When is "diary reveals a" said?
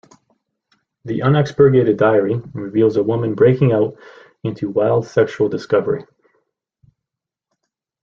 1.97-3.03